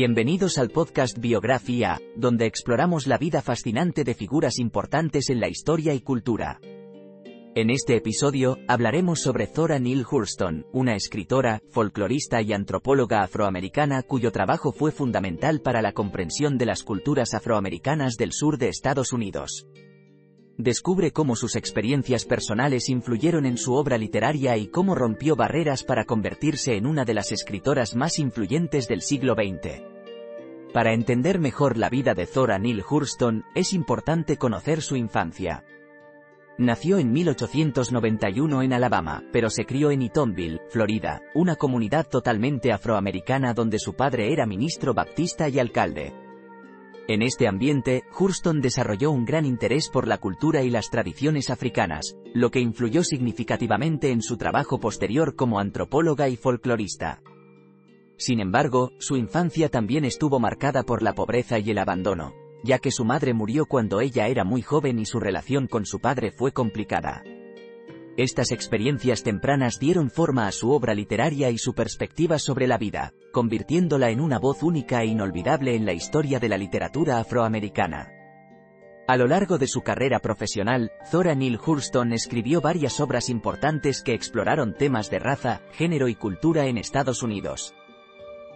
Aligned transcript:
Bienvenidos 0.00 0.56
al 0.56 0.70
podcast 0.70 1.18
Biografía, 1.18 2.00
donde 2.16 2.46
exploramos 2.46 3.06
la 3.06 3.18
vida 3.18 3.42
fascinante 3.42 4.02
de 4.02 4.14
figuras 4.14 4.58
importantes 4.58 5.28
en 5.28 5.40
la 5.40 5.48
historia 5.48 5.92
y 5.92 6.00
cultura. 6.00 6.58
En 7.54 7.68
este 7.68 7.96
episodio, 7.96 8.56
hablaremos 8.66 9.20
sobre 9.20 9.46
Zora 9.46 9.78
Neale 9.78 10.06
Hurston, 10.10 10.64
una 10.72 10.94
escritora, 10.94 11.60
folclorista 11.68 12.40
y 12.40 12.54
antropóloga 12.54 13.20
afroamericana 13.20 14.02
cuyo 14.02 14.32
trabajo 14.32 14.72
fue 14.72 14.90
fundamental 14.90 15.60
para 15.60 15.82
la 15.82 15.92
comprensión 15.92 16.56
de 16.56 16.64
las 16.64 16.82
culturas 16.82 17.34
afroamericanas 17.34 18.14
del 18.16 18.32
sur 18.32 18.56
de 18.56 18.70
Estados 18.70 19.12
Unidos. 19.12 19.66
Descubre 20.60 21.10
cómo 21.10 21.36
sus 21.36 21.56
experiencias 21.56 22.26
personales 22.26 22.90
influyeron 22.90 23.46
en 23.46 23.56
su 23.56 23.72
obra 23.72 23.96
literaria 23.96 24.58
y 24.58 24.66
cómo 24.66 24.94
rompió 24.94 25.34
barreras 25.34 25.84
para 25.84 26.04
convertirse 26.04 26.76
en 26.76 26.84
una 26.84 27.06
de 27.06 27.14
las 27.14 27.32
escritoras 27.32 27.96
más 27.96 28.18
influyentes 28.18 28.86
del 28.86 29.00
siglo 29.00 29.32
XX. 29.32 29.80
Para 30.74 30.92
entender 30.92 31.38
mejor 31.38 31.78
la 31.78 31.88
vida 31.88 32.12
de 32.12 32.26
Zora 32.26 32.58
Neale 32.58 32.84
Hurston, 32.86 33.42
es 33.54 33.72
importante 33.72 34.36
conocer 34.36 34.82
su 34.82 34.96
infancia. 34.96 35.64
Nació 36.58 36.98
en 36.98 37.10
1891 37.10 38.62
en 38.62 38.74
Alabama, 38.74 39.24
pero 39.32 39.48
se 39.48 39.64
crió 39.64 39.90
en 39.90 40.02
Eatonville, 40.02 40.60
Florida, 40.68 41.22
una 41.34 41.56
comunidad 41.56 42.06
totalmente 42.06 42.70
afroamericana 42.70 43.54
donde 43.54 43.78
su 43.78 43.94
padre 43.94 44.30
era 44.30 44.44
ministro 44.44 44.92
baptista 44.92 45.48
y 45.48 45.58
alcalde. 45.58 46.12
En 47.08 47.22
este 47.22 47.48
ambiente, 47.48 48.04
Hurston 48.18 48.60
desarrolló 48.60 49.10
un 49.10 49.24
gran 49.24 49.44
interés 49.44 49.88
por 49.88 50.06
la 50.06 50.18
cultura 50.18 50.62
y 50.62 50.70
las 50.70 50.90
tradiciones 50.90 51.50
africanas, 51.50 52.16
lo 52.34 52.50
que 52.50 52.60
influyó 52.60 53.02
significativamente 53.02 54.10
en 54.10 54.22
su 54.22 54.36
trabajo 54.36 54.78
posterior 54.78 55.34
como 55.34 55.58
antropóloga 55.58 56.28
y 56.28 56.36
folclorista. 56.36 57.20
Sin 58.16 58.38
embargo, 58.38 58.92
su 58.98 59.16
infancia 59.16 59.70
también 59.70 60.04
estuvo 60.04 60.38
marcada 60.38 60.82
por 60.82 61.02
la 61.02 61.14
pobreza 61.14 61.58
y 61.58 61.70
el 61.70 61.78
abandono, 61.78 62.34
ya 62.62 62.78
que 62.78 62.90
su 62.90 63.04
madre 63.04 63.34
murió 63.34 63.66
cuando 63.66 64.00
ella 64.00 64.28
era 64.28 64.44
muy 64.44 64.62
joven 64.62 64.98
y 64.98 65.06
su 65.06 65.18
relación 65.18 65.66
con 65.66 65.86
su 65.86 66.00
padre 66.00 66.30
fue 66.30 66.52
complicada. 66.52 67.22
Estas 68.20 68.52
experiencias 68.52 69.22
tempranas 69.22 69.78
dieron 69.78 70.10
forma 70.10 70.46
a 70.46 70.52
su 70.52 70.72
obra 70.72 70.92
literaria 70.92 71.48
y 71.48 71.56
su 71.56 71.72
perspectiva 71.72 72.38
sobre 72.38 72.66
la 72.66 72.76
vida, 72.76 73.14
convirtiéndola 73.32 74.10
en 74.10 74.20
una 74.20 74.38
voz 74.38 74.62
única 74.62 75.02
e 75.02 75.06
inolvidable 75.06 75.74
en 75.74 75.86
la 75.86 75.94
historia 75.94 76.38
de 76.38 76.50
la 76.50 76.58
literatura 76.58 77.18
afroamericana. 77.18 78.12
A 79.08 79.16
lo 79.16 79.26
largo 79.26 79.56
de 79.56 79.66
su 79.66 79.80
carrera 79.80 80.18
profesional, 80.18 80.92
Zora 81.10 81.34
Neale 81.34 81.58
Hurston 81.66 82.12
escribió 82.12 82.60
varias 82.60 83.00
obras 83.00 83.30
importantes 83.30 84.02
que 84.02 84.12
exploraron 84.12 84.74
temas 84.74 85.08
de 85.08 85.18
raza, 85.18 85.62
género 85.72 86.06
y 86.06 86.14
cultura 86.14 86.66
en 86.66 86.76
Estados 86.76 87.22
Unidos. 87.22 87.74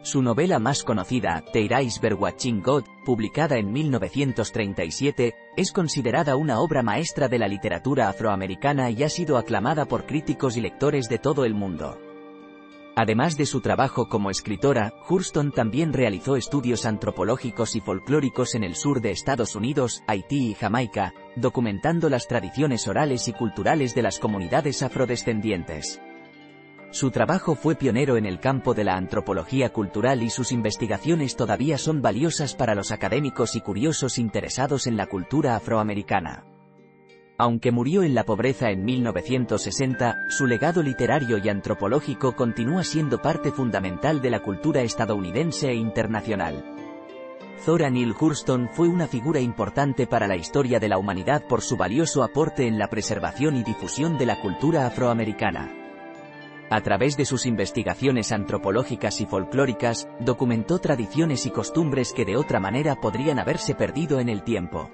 Su 0.00 0.22
novela 0.22 0.58
más 0.58 0.82
conocida, 0.82 1.44
The 1.52 1.68
Iceberg 1.82 2.18
Watching 2.18 2.62
God, 2.62 2.84
publicada 3.04 3.58
en 3.58 3.70
1937, 3.70 5.34
es 5.56 5.72
considerada 5.72 6.36
una 6.36 6.60
obra 6.60 6.82
maestra 6.82 7.28
de 7.28 7.38
la 7.38 7.48
literatura 7.48 8.08
afroamericana 8.08 8.90
y 8.90 9.02
ha 9.02 9.08
sido 9.08 9.36
aclamada 9.36 9.86
por 9.86 10.06
críticos 10.06 10.56
y 10.56 10.60
lectores 10.60 11.08
de 11.08 11.18
todo 11.18 11.44
el 11.44 11.54
mundo. 11.54 11.98
Además 12.96 13.36
de 13.36 13.46
su 13.46 13.60
trabajo 13.60 14.08
como 14.08 14.30
escritora, 14.30 14.92
Hurston 15.08 15.52
también 15.52 15.92
realizó 15.92 16.36
estudios 16.36 16.84
antropológicos 16.84 17.76
y 17.76 17.80
folclóricos 17.80 18.54
en 18.54 18.64
el 18.64 18.74
sur 18.74 19.00
de 19.00 19.10
Estados 19.10 19.54
Unidos, 19.54 20.02
Haití 20.06 20.50
y 20.50 20.54
Jamaica, 20.54 21.14
documentando 21.36 22.08
las 22.08 22.26
tradiciones 22.26 22.88
orales 22.88 23.28
y 23.28 23.32
culturales 23.32 23.94
de 23.94 24.02
las 24.02 24.18
comunidades 24.18 24.82
afrodescendientes. 24.82 26.00
Su 26.92 27.12
trabajo 27.12 27.54
fue 27.54 27.76
pionero 27.76 28.16
en 28.16 28.26
el 28.26 28.40
campo 28.40 28.74
de 28.74 28.82
la 28.82 28.96
antropología 28.96 29.72
cultural 29.72 30.24
y 30.24 30.30
sus 30.30 30.50
investigaciones 30.50 31.36
todavía 31.36 31.78
son 31.78 32.02
valiosas 32.02 32.56
para 32.56 32.74
los 32.74 32.90
académicos 32.90 33.54
y 33.54 33.60
curiosos 33.60 34.18
interesados 34.18 34.88
en 34.88 34.96
la 34.96 35.06
cultura 35.06 35.54
afroamericana. 35.54 36.44
Aunque 37.38 37.70
murió 37.70 38.02
en 38.02 38.14
la 38.14 38.24
pobreza 38.24 38.70
en 38.70 38.84
1960, 38.84 40.30
su 40.30 40.46
legado 40.46 40.82
literario 40.82 41.38
y 41.38 41.48
antropológico 41.48 42.34
continúa 42.34 42.82
siendo 42.82 43.22
parte 43.22 43.52
fundamental 43.52 44.20
de 44.20 44.30
la 44.30 44.42
cultura 44.42 44.82
estadounidense 44.82 45.70
e 45.70 45.74
internacional. 45.74 46.76
Zora 47.64 47.88
Neale 47.88 48.14
Hurston 48.18 48.68
fue 48.72 48.88
una 48.88 49.06
figura 49.06 49.38
importante 49.38 50.06
para 50.06 50.26
la 50.26 50.36
historia 50.36 50.80
de 50.80 50.88
la 50.88 50.98
humanidad 50.98 51.44
por 51.46 51.62
su 51.62 51.76
valioso 51.76 52.24
aporte 52.24 52.66
en 52.66 52.78
la 52.78 52.88
preservación 52.88 53.56
y 53.56 53.62
difusión 53.62 54.18
de 54.18 54.26
la 54.26 54.40
cultura 54.40 54.86
afroamericana. 54.86 55.89
A 56.70 56.80
través 56.82 57.16
de 57.16 57.24
sus 57.24 57.46
investigaciones 57.46 58.30
antropológicas 58.30 59.20
y 59.20 59.26
folclóricas, 59.26 60.08
documentó 60.20 60.78
tradiciones 60.78 61.44
y 61.44 61.50
costumbres 61.50 62.12
que 62.12 62.24
de 62.24 62.36
otra 62.36 62.60
manera 62.60 62.94
podrían 62.94 63.40
haberse 63.40 63.74
perdido 63.74 64.20
en 64.20 64.28
el 64.28 64.44
tiempo. 64.44 64.88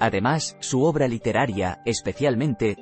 Además, 0.00 0.56
su 0.58 0.82
obra 0.82 1.06
literaria, 1.06 1.80
especialmente 1.84 2.76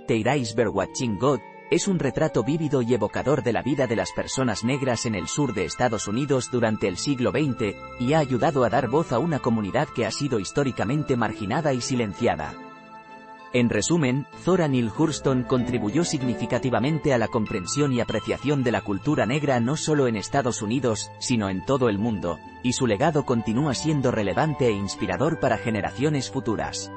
Watching 0.73 1.19
God, 1.19 1.41
es 1.71 1.89
un 1.89 1.99
retrato 1.99 2.43
vívido 2.43 2.81
y 2.81 2.95
evocador 2.95 3.43
de 3.43 3.53
la 3.53 3.63
vida 3.63 3.87
de 3.87 3.97
las 3.97 4.13
personas 4.13 4.65
negras 4.65 5.05
en 5.05 5.15
el 5.15 5.29
sur 5.29 5.53
de 5.53 5.67
Estados 5.67 6.09
Unidos 6.09 6.51
durante 6.51 6.89
el 6.89 6.97
siglo 6.97 7.33
XX, 7.33 7.77
y 8.01 8.15
ha 8.15 8.19
ayudado 8.21 8.65
a 8.65 8.71
dar 8.71 8.89
voz 8.89 9.13
a 9.13 9.19
una 9.19 9.41
comunidad 9.41 9.89
que 9.89 10.07
ha 10.07 10.11
sido 10.11 10.41
históricamente 10.41 11.19
marginada 11.19 11.75
y 11.75 11.83
silenciada. 11.83 12.70
En 13.53 13.69
resumen, 13.69 14.27
Zora 14.45 14.69
Neale 14.69 14.93
Hurston 14.97 15.43
contribuyó 15.43 16.05
significativamente 16.05 17.13
a 17.13 17.19
la 17.19 17.27
comprensión 17.27 17.93
y 17.93 18.01
apreciación 18.01 18.63
de 18.63 18.71
la 18.71 18.83
cultura 18.83 19.27
negra 19.27 19.59
no 19.59 19.77
solo 19.77 20.07
en 20.07 20.15
Estados 20.15 20.63
Unidos, 20.63 21.11
sino 21.19 21.49
en 21.49 21.65
todo 21.65 21.89
el 21.89 21.99
mundo, 21.99 22.39
y 22.63 22.75
su 22.75 22.87
legado 22.87 23.25
continúa 23.25 23.75
siendo 23.75 24.13
relevante 24.13 24.69
e 24.69 24.73
inspirador 24.73 25.41
para 25.41 25.59
generaciones 25.59 26.31
futuras. 26.31 26.93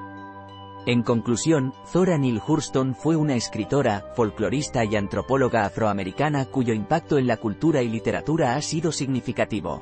En 0.86 1.02
conclusión, 1.02 1.74
Zora 1.88 2.20
Neale 2.20 2.42
Hurston 2.46 2.94
fue 2.94 3.16
una 3.16 3.36
escritora, 3.36 4.12
folclorista 4.16 4.86
y 4.86 4.96
antropóloga 4.96 5.66
afroamericana 5.66 6.46
cuyo 6.46 6.74
impacto 6.74 7.18
en 7.18 7.26
la 7.26 7.38
cultura 7.38 7.82
y 7.82 7.90
literatura 7.90 8.56
ha 8.56 8.62
sido 8.62 8.92
significativo. 8.92 9.82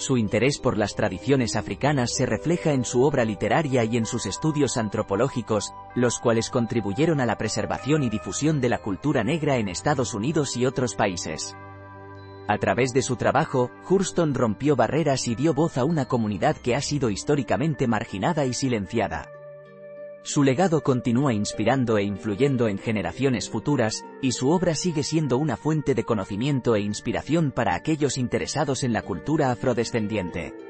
Su 0.00 0.16
interés 0.16 0.56
por 0.58 0.78
las 0.78 0.94
tradiciones 0.94 1.56
africanas 1.56 2.14
se 2.14 2.24
refleja 2.24 2.72
en 2.72 2.86
su 2.86 3.02
obra 3.02 3.26
literaria 3.26 3.84
y 3.84 3.98
en 3.98 4.06
sus 4.06 4.24
estudios 4.24 4.78
antropológicos, 4.78 5.74
los 5.94 6.18
cuales 6.18 6.48
contribuyeron 6.48 7.20
a 7.20 7.26
la 7.26 7.36
preservación 7.36 8.02
y 8.02 8.08
difusión 8.08 8.62
de 8.62 8.70
la 8.70 8.78
cultura 8.78 9.24
negra 9.24 9.58
en 9.58 9.68
Estados 9.68 10.14
Unidos 10.14 10.56
y 10.56 10.64
otros 10.64 10.94
países. 10.94 11.54
A 12.48 12.56
través 12.56 12.94
de 12.94 13.02
su 13.02 13.16
trabajo, 13.16 13.70
Hurston 13.90 14.32
rompió 14.32 14.74
barreras 14.74 15.28
y 15.28 15.34
dio 15.34 15.52
voz 15.52 15.76
a 15.76 15.84
una 15.84 16.06
comunidad 16.06 16.56
que 16.56 16.74
ha 16.74 16.80
sido 16.80 17.10
históricamente 17.10 17.86
marginada 17.86 18.46
y 18.46 18.54
silenciada. 18.54 19.28
Su 20.22 20.42
legado 20.42 20.82
continúa 20.82 21.32
inspirando 21.32 21.96
e 21.96 22.02
influyendo 22.02 22.68
en 22.68 22.78
generaciones 22.78 23.48
futuras, 23.48 24.04
y 24.20 24.32
su 24.32 24.50
obra 24.50 24.74
sigue 24.74 25.02
siendo 25.02 25.38
una 25.38 25.56
fuente 25.56 25.94
de 25.94 26.04
conocimiento 26.04 26.76
e 26.76 26.80
inspiración 26.80 27.52
para 27.52 27.74
aquellos 27.74 28.18
interesados 28.18 28.84
en 28.84 28.92
la 28.92 29.02
cultura 29.02 29.50
afrodescendiente. 29.50 30.69